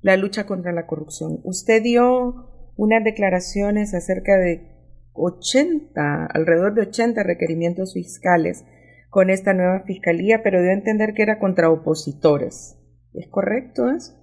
[0.03, 1.39] La lucha contra la corrupción.
[1.45, 4.80] Usted dio unas declaraciones acerca de
[5.13, 8.65] 80, alrededor de 80 requerimientos fiscales
[9.09, 12.77] con esta nueva fiscalía, pero dio a entender que era contra opositores.
[13.13, 14.15] ¿Es correcto eso?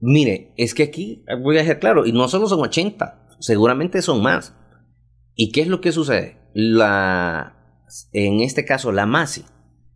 [0.00, 4.22] Mire, es que aquí voy a dejar claro, y no solo son 80, seguramente son
[4.22, 4.56] más.
[5.34, 6.36] ¿Y qué es lo que sucede?
[6.54, 9.44] La, en este caso, la MASI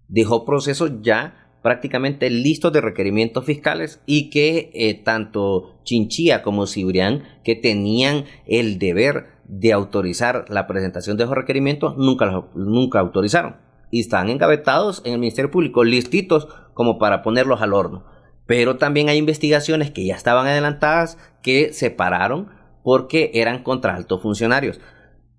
[0.09, 7.23] dejó procesos ya prácticamente listos de requerimientos fiscales y que eh, tanto Chinchilla como Cibrián,
[7.42, 13.57] que tenían el deber de autorizar la presentación de esos requerimientos, nunca, nunca autorizaron.
[13.91, 18.05] Y están engavetados en el Ministerio Público, listitos como para ponerlos al horno.
[18.47, 22.49] Pero también hay investigaciones que ya estaban adelantadas que se pararon
[22.83, 24.81] porque eran contra altos funcionarios.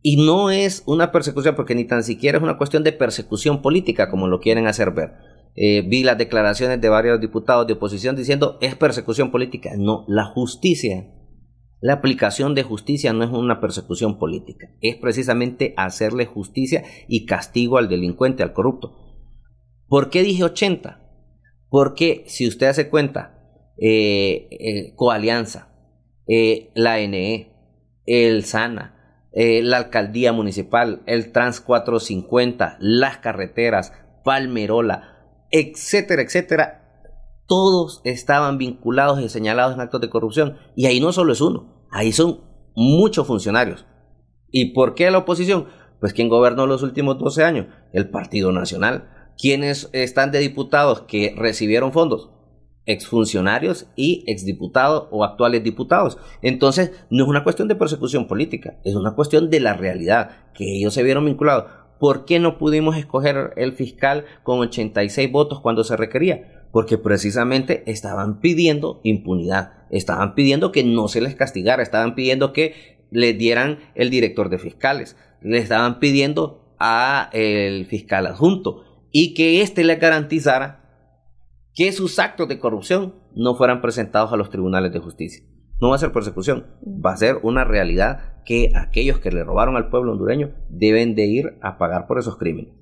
[0.02, 4.10] Y no es una persecución, porque ni tan siquiera es una cuestión de persecución política
[4.10, 5.14] como lo quieren hacer ver
[5.56, 9.72] eh, vi las declaraciones de varios diputados de oposición diciendo es persecución política.
[9.78, 11.08] No, la justicia,
[11.82, 17.78] la aplicación de justicia no es una persecución política, es precisamente hacerle justicia y castigo
[17.78, 18.96] al delincuente, al corrupto.
[19.88, 21.02] ¿Por qué dije 80?
[21.70, 25.72] Porque si usted hace cuenta, eh, eh, Coalianza,
[26.74, 27.54] la NE,
[28.06, 35.16] el SANA, la alcaldía municipal, el Trans 450, las carreteras, Palmerola,
[35.52, 36.85] etcétera, etcétera,
[37.48, 40.58] todos estaban vinculados y señalados en actos de corrupción.
[40.76, 42.42] Y ahí no solo es uno, ahí son
[42.76, 43.86] muchos funcionarios.
[44.52, 45.68] ¿Y por qué la oposición?
[46.00, 49.10] Pues quien gobernó los últimos 12 años, el Partido Nacional.
[49.38, 52.30] Quienes están de diputados que recibieron fondos,
[52.86, 56.18] exfuncionarios y exdiputados o actuales diputados.
[56.42, 60.78] Entonces, no es una cuestión de persecución política, es una cuestión de la realidad, que
[60.78, 61.66] ellos se vieron vinculados.
[62.00, 66.65] ¿Por qué no pudimos escoger el fiscal con 86 votos cuando se requería?
[66.76, 73.06] Porque precisamente estaban pidiendo impunidad, estaban pidiendo que no se les castigara, estaban pidiendo que
[73.12, 78.84] le dieran el director de fiscales, le estaban pidiendo a el fiscal adjunto
[79.14, 80.82] y que éste le garantizara
[81.74, 85.46] que sus actos de corrupción no fueran presentados a los tribunales de justicia
[85.80, 89.76] no va a ser persecución, va a ser una realidad que aquellos que le robaron
[89.76, 92.74] al pueblo hondureño deben de ir a pagar por esos crímenes.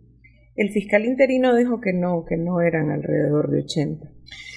[0.56, 4.08] El fiscal interino dijo que no, que no eran alrededor de 80.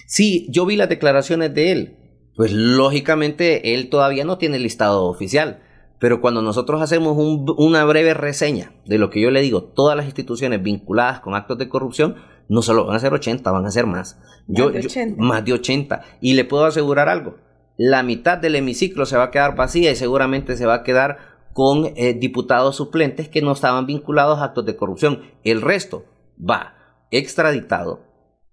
[0.06, 1.96] Sí, yo vi las declaraciones de él.
[2.36, 5.62] Pues lógicamente él todavía no tiene listado oficial.
[5.98, 7.16] Pero cuando nosotros hacemos
[7.56, 11.56] una breve reseña de lo que yo le digo, todas las instituciones vinculadas con actos
[11.56, 12.16] de corrupción,
[12.48, 14.20] no solo van a ser 80, van a ser más.
[14.46, 16.02] Yo, más, de más de 80.
[16.20, 17.36] Y le puedo asegurar algo
[17.76, 21.35] la mitad del hemiciclo se va a quedar vacía y seguramente se va a quedar
[21.56, 25.22] con eh, diputados suplentes que no estaban vinculados a actos de corrupción.
[25.42, 26.04] El resto
[26.38, 28.04] va extraditado,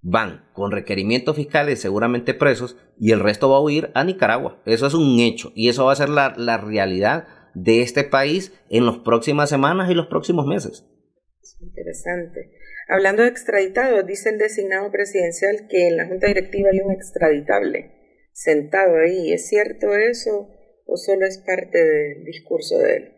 [0.01, 4.61] van con requerimientos fiscales seguramente presos y el resto va a huir a Nicaragua.
[4.65, 8.53] Eso es un hecho y eso va a ser la, la realidad de este país
[8.69, 10.87] en las próximas semanas y los próximos meses.
[11.59, 12.51] Interesante.
[12.87, 17.91] Hablando de extraditados, dice el designado presidencial que en la Junta Directiva hay un extraditable
[18.31, 19.33] sentado ahí.
[19.33, 20.47] ¿Es cierto eso
[20.93, 23.13] o solo es parte del discurso de él?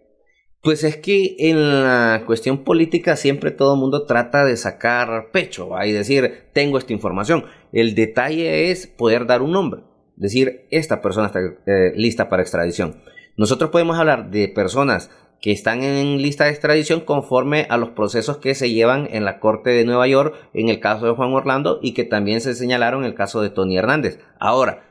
[0.61, 5.69] Pues es que en la cuestión política siempre todo el mundo trata de sacar pecho
[5.85, 7.45] y decir, tengo esta información.
[7.71, 9.81] El detalle es poder dar un nombre,
[10.15, 13.03] decir, esta persona está eh, lista para extradición.
[13.37, 15.11] Nosotros podemos hablar de personas
[15.41, 19.39] que están en lista de extradición conforme a los procesos que se llevan en la
[19.39, 23.03] Corte de Nueva York en el caso de Juan Orlando y que también se señalaron
[23.03, 24.19] en el caso de Tony Hernández.
[24.39, 24.84] Ahora,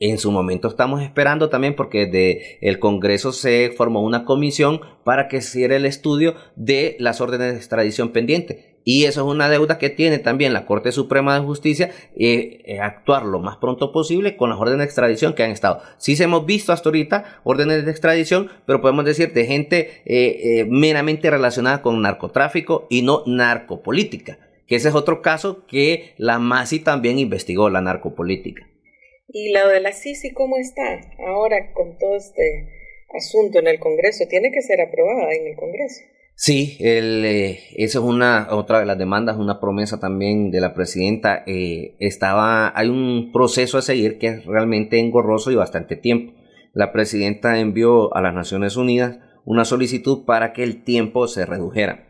[0.00, 5.28] en su momento estamos esperando también porque de el Congreso se formó una comisión para
[5.28, 8.74] que hiciera el estudio de las órdenes de extradición pendiente.
[8.86, 12.80] Y eso es una deuda que tiene también la Corte Suprema de Justicia, eh, eh,
[12.80, 15.80] actuar lo más pronto posible con las órdenes de extradición que han estado.
[15.96, 20.66] Sí se hemos visto hasta ahorita órdenes de extradición, pero podemos decir de gente eh,
[20.68, 26.80] meramente relacionada con narcotráfico y no narcopolítica, que ese es otro caso que la MASI
[26.80, 28.66] también investigó, la narcopolítica.
[29.36, 32.68] ¿Y la de la CICI cómo está ahora con todo este
[33.12, 34.26] asunto en el Congreso?
[34.30, 36.02] Tiene que ser aprobada en el Congreso.
[36.36, 40.72] Sí, el, eh, esa es una otra de las demandas, una promesa también de la
[40.72, 41.42] presidenta.
[41.48, 46.32] Eh, estaba, hay un proceso a seguir que es realmente engorroso y bastante tiempo.
[46.72, 52.06] La presidenta envió a las Naciones Unidas una solicitud para que el tiempo se redujera.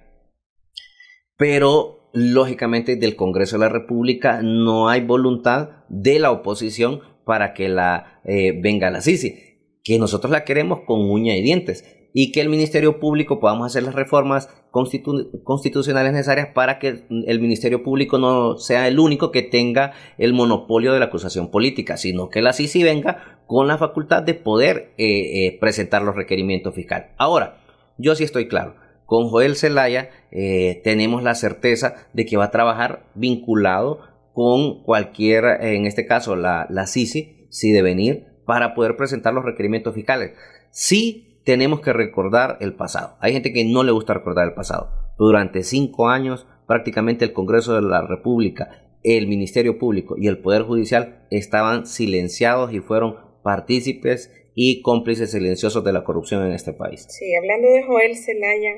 [1.39, 7.69] Pero lógicamente del Congreso de la República no hay voluntad de la oposición para que
[7.69, 9.37] la eh, venga la Sisi,
[9.83, 11.85] que nosotros la queremos con uña y dientes
[12.17, 17.83] y que el Ministerio Público podamos hacer las reformas constitucionales necesarias para que el Ministerio
[17.83, 22.41] Público no sea el único que tenga el monopolio de la acusación política, sino que
[22.41, 27.09] la CICI venga con la facultad de poder eh, eh, presentar los requerimientos fiscales.
[27.17, 27.59] Ahora,
[27.99, 33.05] yo sí estoy claro, con Joel Zelaya tenemos la certeza de que va a trabajar
[33.15, 34.01] vinculado
[34.35, 39.45] con cualquier, en este caso la, la CICI, si de venir, para poder presentar los
[39.45, 40.33] requerimientos fiscales.
[40.71, 43.17] Sí tenemos que recordar el pasado.
[43.21, 44.91] Hay gente que no le gusta recordar el pasado.
[45.17, 50.63] Durante cinco años, prácticamente el Congreso de la República, el Ministerio Público y el Poder
[50.63, 57.07] Judicial estaban silenciados y fueron partícipes y cómplices silenciosos de la corrupción en este país.
[57.09, 58.73] Sí, hablando de Joel Zelaya,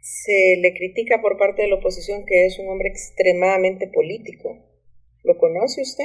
[0.00, 4.58] se le critica por parte de la oposición que es un hombre extremadamente político.
[5.24, 6.04] ¿Lo conoce usted?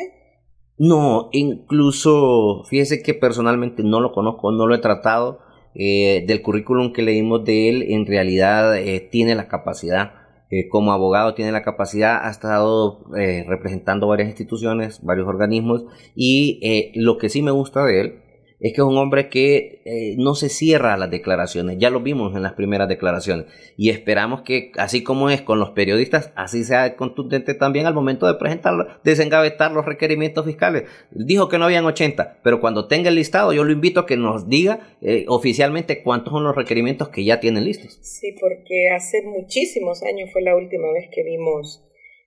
[0.77, 5.39] No, incluso fíjese que personalmente no lo conozco, no lo he tratado
[5.75, 10.13] eh, del currículum que leímos de él, en realidad eh, tiene la capacidad,
[10.49, 15.83] eh, como abogado tiene la capacidad, ha estado representando varias instituciones, varios organismos,
[16.15, 18.28] y lo que sí me gusta de él
[18.59, 22.35] es que es un hombre que eh, no se cierra las declaraciones, ya lo vimos
[22.35, 23.45] en las primeras declaraciones,
[23.77, 28.27] y esperamos que así como es con los periodistas, así sea contundente también al momento
[28.27, 30.83] de presentar, desengavetar los requerimientos fiscales.
[31.11, 34.17] Dijo que no habían 80, pero cuando tenga el listado yo lo invito a que
[34.17, 37.97] nos diga eh, oficialmente cuántos son los requerimientos que ya tienen listos.
[38.01, 41.85] Sí, porque hace muchísimos años fue la última vez que vimos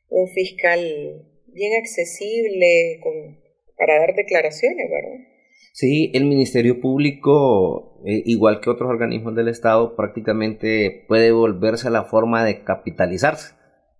[0.08, 0.80] un fiscal
[1.46, 3.00] bien accesible
[3.76, 5.31] para dar declaraciones, ¿verdad?
[5.72, 11.90] Sí, el Ministerio Público, eh, igual que otros organismos del Estado, prácticamente puede volverse a
[11.90, 13.54] la forma de capitalizarse,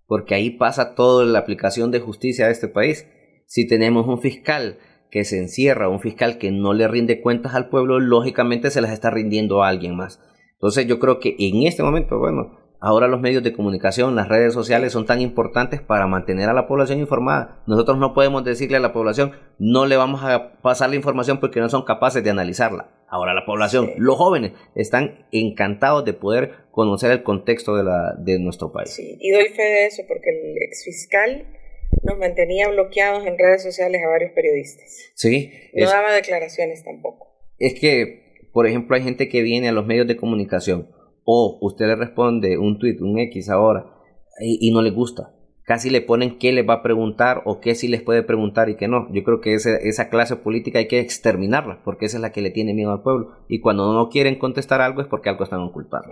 [0.05, 3.07] porque ahí pasa toda la aplicación de justicia a este país.
[3.47, 4.77] Si tenemos un fiscal
[5.09, 8.91] que se encierra, un fiscal que no le rinde cuentas al pueblo, lógicamente se las
[8.91, 10.19] está rindiendo a alguien más.
[10.53, 14.53] Entonces yo creo que en este momento, bueno, Ahora los medios de comunicación, las redes
[14.53, 17.63] sociales son tan importantes para mantener a la población informada.
[17.65, 21.61] Nosotros no podemos decirle a la población, no le vamos a pasar la información porque
[21.61, 22.89] no son capaces de analizarla.
[23.07, 28.37] Ahora la población, los jóvenes, están encantados de poder conocer el contexto de, la, de
[28.39, 28.89] nuestro país.
[28.89, 31.47] Sí, y doy fe de eso porque el exfiscal
[32.01, 35.13] nos mantenía bloqueados en redes sociales a varios periodistas.
[35.15, 35.53] Sí.
[35.73, 37.33] No daba declaraciones tampoco.
[37.59, 40.89] Es que, por ejemplo, hay gente que viene a los medios de comunicación
[41.25, 43.85] o usted le responde un tweet, un X ahora,
[44.39, 45.33] y, no le gusta.
[45.65, 48.75] Casi le ponen qué le va a preguntar o qué sí les puede preguntar y
[48.75, 49.07] qué no.
[49.13, 52.51] Yo creo que esa clase política hay que exterminarla porque esa es la que le
[52.51, 53.31] tiene miedo al pueblo.
[53.47, 56.09] Y cuando no quieren contestar algo es porque algo están ocultando.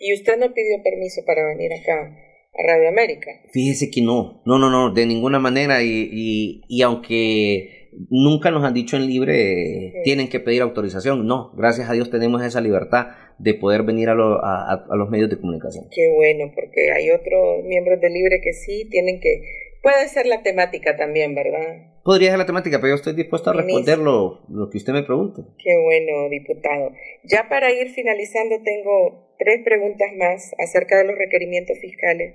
[0.00, 3.30] ¿Y usted no pidió permiso para venir acá a Radio América?
[3.52, 5.82] Fíjese que no, no, no, no, de ninguna manera.
[5.82, 11.26] Y, y, y aunque nunca nos han dicho en libre tienen que pedir autorización.
[11.26, 15.38] No, gracias a Dios tenemos esa libertad de poder venir a, a, los medios de
[15.38, 15.86] comunicación.
[15.90, 19.42] Qué bueno, porque hay otros miembros de libre que sí tienen que...
[19.82, 21.92] Puede ser la temática también, ¿verdad?
[22.02, 25.02] Podría ser la temática, pero yo estoy dispuesto a responder lo, lo que usted me
[25.02, 25.42] pregunte.
[25.58, 26.92] Qué bueno, diputado.
[27.24, 32.34] Ya para ir finalizando, tengo tres preguntas más acerca de los requerimientos fiscales.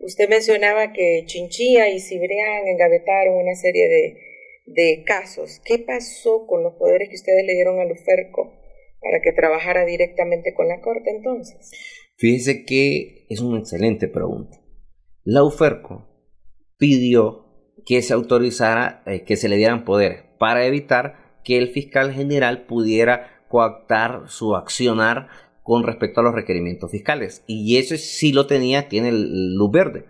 [0.00, 4.28] Usted mencionaba que Chinchilla y Cibrián engavetaron una serie de
[4.74, 5.60] de casos.
[5.64, 8.52] ¿Qué pasó con los poderes que ustedes le dieron a Luferco
[9.00, 11.70] para que trabajara directamente con la Corte entonces?
[12.16, 14.60] Fíjese que es una excelente pregunta.
[15.24, 16.06] La UFERCO
[16.76, 17.46] pidió
[17.84, 22.66] que se autorizara, eh, que se le dieran poderes para evitar que el fiscal general
[22.66, 25.28] pudiera coactar su accionar
[25.62, 27.44] con respecto a los requerimientos fiscales.
[27.46, 30.06] Y eso sí lo tenía, tiene luz verde.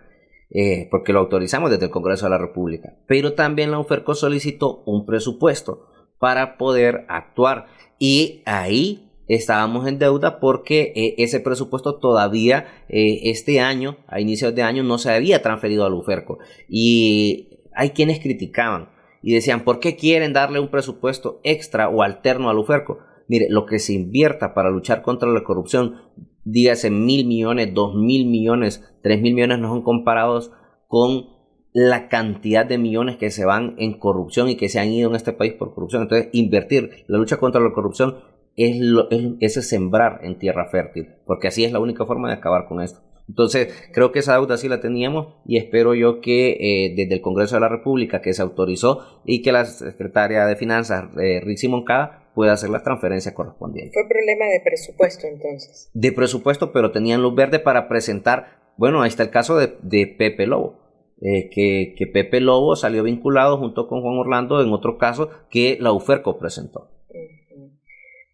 [0.51, 2.97] Eh, porque lo autorizamos desde el Congreso de la República.
[3.07, 5.87] Pero también la UFERCO solicitó un presupuesto
[6.19, 7.67] para poder actuar
[7.97, 14.53] y ahí estábamos en deuda porque eh, ese presupuesto todavía eh, este año, a inicios
[14.55, 16.39] de año, no se había transferido al UFERCO.
[16.67, 18.89] Y hay quienes criticaban
[19.21, 22.99] y decían, ¿por qué quieren darle un presupuesto extra o alterno al UFERCO?
[23.27, 26.01] Mire, lo que se invierta para luchar contra la corrupción,
[26.43, 30.51] dígase mil millones, dos mil millones, tres mil millones, no son comparados
[30.87, 31.38] con
[31.87, 35.15] la cantidad de millones que se van en corrupción y que se han ido en
[35.15, 36.01] este país por corrupción.
[36.01, 38.17] Entonces, invertir la lucha contra la corrupción
[38.57, 42.67] es, lo, es, sembrar en tierra fértil, porque así es la única forma de acabar
[42.67, 42.99] con esto.
[43.29, 47.21] Entonces, creo que esa deuda sí la teníamos y espero yo que eh, desde el
[47.21, 51.69] Congreso de la República, que se autorizó y que la secretaria de Finanzas, eh, Rixi
[51.69, 53.93] Moncada, pueda hacer las transferencias correspondientes.
[53.93, 55.89] Fue problema de presupuesto entonces.
[55.93, 60.07] De presupuesto, pero tenían luz verde para presentar, bueno, ahí está el caso de, de
[60.07, 60.88] Pepe Lobo.
[61.21, 65.91] Eh, que, Pepe Lobo salió vinculado junto con Juan Orlando en otro caso que la
[65.91, 66.89] UFERCO presentó.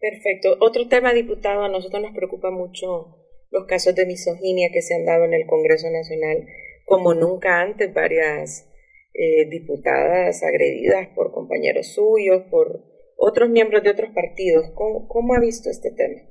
[0.00, 0.56] Perfecto.
[0.60, 3.16] Otro tema, diputado, a nosotros nos preocupa mucho
[3.50, 6.46] los casos de misoginia que se han dado en el Congreso Nacional,
[6.84, 8.70] como nunca antes varias
[9.14, 12.84] eh, diputadas agredidas por compañeros suyos, por
[13.16, 14.70] otros miembros de otros partidos.
[14.74, 16.22] ¿Cómo, ¿Cómo, ha visto este tema?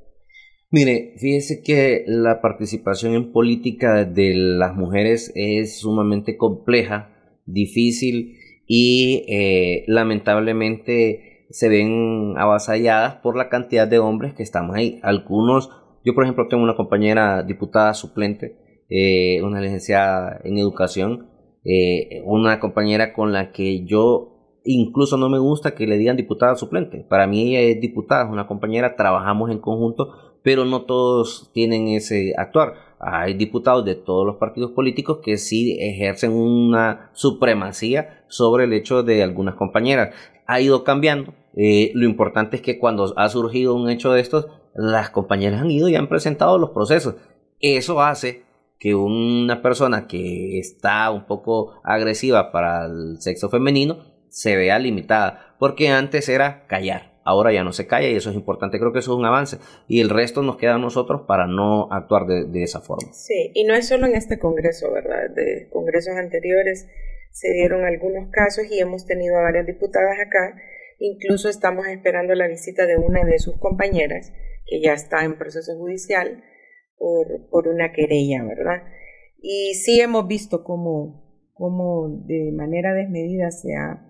[0.78, 7.16] Mire, fíjese que la participación en política de las mujeres es sumamente compleja,
[7.46, 15.00] difícil y eh, lamentablemente se ven avasalladas por la cantidad de hombres que estamos ahí.
[15.02, 15.70] Algunos,
[16.04, 18.58] yo por ejemplo tengo una compañera diputada suplente,
[18.90, 21.30] eh, una licenciada en educación,
[21.64, 26.56] eh, una compañera con la que yo incluso no me gusta que le digan diputada
[26.56, 27.06] suplente.
[27.08, 31.88] Para mí ella es diputada, es una compañera, trabajamos en conjunto, pero no todos tienen
[31.88, 32.76] ese actuar.
[33.00, 39.02] Hay diputados de todos los partidos políticos que sí ejercen una supremacía sobre el hecho
[39.02, 40.14] de algunas compañeras.
[40.46, 44.46] Ha ido cambiando, eh, lo importante es que cuando ha surgido un hecho de estos,
[44.76, 47.16] las compañeras han ido y han presentado los procesos.
[47.60, 48.44] Eso hace
[48.78, 53.98] que una persona que está un poco agresiva para el sexo femenino
[54.30, 58.36] se vea limitada, porque antes era callar, ahora ya no se calla y eso es
[58.36, 59.58] importante, creo que eso es un avance
[59.90, 63.12] y el resto nos queda a nosotros para no actuar de, esa forma.
[63.12, 65.30] Sí, y no es solo en este Congreso, ¿verdad?
[65.36, 66.88] De congresos anteriores
[67.32, 70.56] se dieron algunos casos y hemos tenido a varias diputadas acá
[71.00, 74.32] Incluso estamos esperando la visita de una de sus compañeras,
[74.66, 76.44] que ya está en proceso judicial
[76.98, 78.84] por, por una querella, ¿verdad?
[79.42, 84.06] Y sí hemos visto cómo, cómo de manera desmedida se ha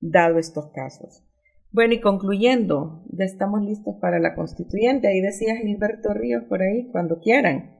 [0.00, 1.24] dado estos casos.
[1.72, 5.08] Bueno, y concluyendo, ya estamos listos para la constituyente.
[5.08, 7.76] Ahí decía Gilberto Ríos por ahí, cuando quieran.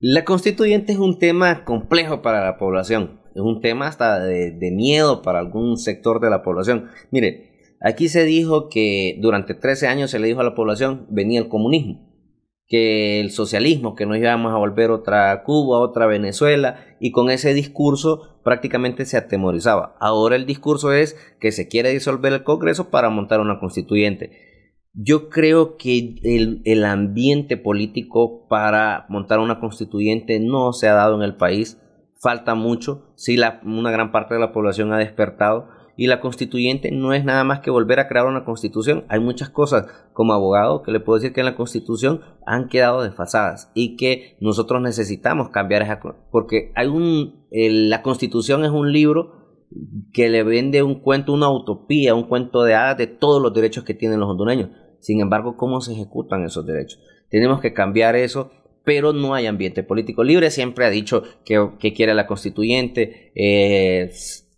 [0.00, 5.22] La constituyente es un tema complejo para la población es un tema hasta de, miedo
[5.22, 6.88] para algún sector de la población.
[7.10, 11.40] Mire, aquí se dijo que durante 13 años se le dijo a la población venía
[11.40, 12.09] el comunismo,
[12.70, 17.52] que el socialismo, que nos íbamos a volver otra Cuba, otra Venezuela, y con ese
[17.52, 19.96] discurso prácticamente se atemorizaba.
[19.98, 24.30] Ahora el discurso es que se quiere disolver el Congreso para montar una constituyente.
[24.92, 31.16] Yo creo que el, el ambiente político para montar una constituyente no se ha dado
[31.16, 31.76] en el país
[32.20, 35.68] falta mucho, sí la, una gran parte de la población ha despertado
[36.00, 39.04] y la constituyente no es nada más que volver a crear una constitución.
[39.10, 39.84] Hay muchas cosas
[40.14, 44.38] como abogado que le puedo decir que en la constitución han quedado desfasadas y que
[44.40, 49.66] nosotros necesitamos cambiar esa porque hay un la constitución es un libro
[50.14, 53.84] que le vende un cuento, una utopía, un cuento de hadas de todos los derechos
[53.84, 54.70] que tienen los hondureños.
[55.00, 56.98] Sin embargo, ¿cómo se ejecutan esos derechos?
[57.28, 58.50] Tenemos que cambiar eso
[58.82, 60.50] pero no hay ambiente político libre.
[60.50, 63.30] Siempre ha dicho que, quiere la constituyente.
[63.34, 64.10] Eh,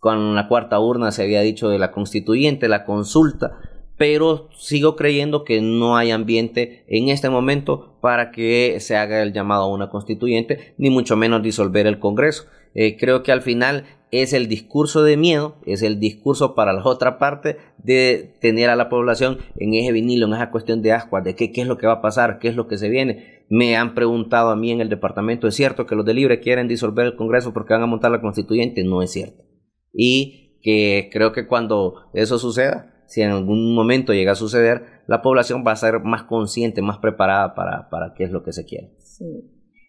[0.03, 3.57] con la cuarta urna se había dicho de la constituyente, la consulta.
[3.95, 9.31] Pero sigo creyendo que no hay ambiente en este momento para que se haga el
[9.31, 12.43] llamado a una constituyente, ni mucho menos disolver el Congreso.
[12.75, 16.81] Eh, creo que al final es el discurso de miedo, es el discurso para la
[16.83, 21.23] otra parte de tener a la población en ese vinilo, en esa cuestión de ascuas,
[21.23, 23.45] de qué, es lo que va a pasar, qué es lo que se viene.
[23.47, 26.67] Me han preguntado a mí en el departamento, ¿es cierto que los de Libre quieren
[26.67, 28.83] disolver el Congreso porque van a montar la constituyente?
[28.83, 29.52] No es cierto.
[29.93, 35.21] Y que creo que cuando eso suceda, si en algún momento llega a suceder, la
[35.21, 38.65] población va a ser más consciente, más preparada para, para qué es lo que se
[38.65, 38.95] quiere.
[38.99, 39.25] Sí.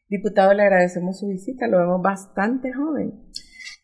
[0.09, 3.15] Diputado, le agradecemos su visita, lo vemos bastante joven.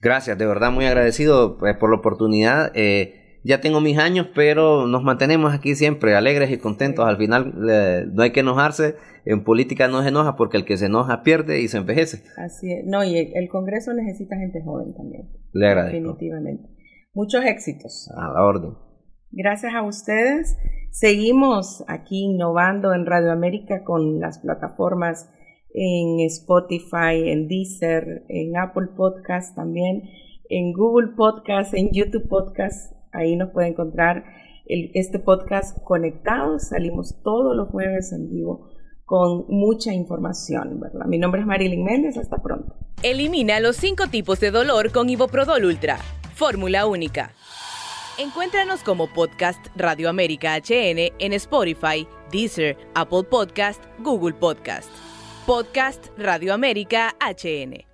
[0.01, 2.73] Gracias, de verdad muy agradecido pues, por la oportunidad.
[2.75, 7.07] Eh, ya tengo mis años, pero nos mantenemos aquí siempre alegres y contentos.
[7.07, 7.53] Al final
[8.13, 8.97] no hay que enojarse.
[9.25, 12.23] En política no se enoja porque el que se enoja pierde y se envejece.
[12.37, 12.85] Así es.
[12.87, 15.31] No, y el, Congreso necesita gente joven también.
[15.53, 15.97] Le agradezco.
[15.97, 16.69] Definitivamente.
[17.13, 18.11] Muchos éxitos.
[18.17, 18.75] A la orden.
[19.31, 20.57] Gracias a ustedes.
[20.91, 25.31] Seguimos aquí innovando en Radio América con las plataformas
[25.73, 30.03] en Spotify, en Deezer, en Apple Podcast también,
[30.49, 33.00] en Google Podcast, en YouTube Podcast.
[33.13, 34.25] Ahí nos puede encontrar
[34.67, 36.69] este podcast conectados.
[36.69, 38.69] Salimos todos los jueves en vivo
[39.05, 41.07] con mucha información, ¿verdad?
[41.07, 42.17] Mi nombre es Marilyn Méndez.
[42.17, 42.77] Hasta pronto.
[43.03, 45.99] Elimina los cinco tipos de dolor con Iboprodol Ultra.
[46.35, 47.33] Fórmula única.
[48.19, 54.91] Encuéntranos como podcast Radio América HN en Spotify, Deezer, Apple Podcast, Google Podcast.
[55.47, 57.90] Podcast Radio América HN.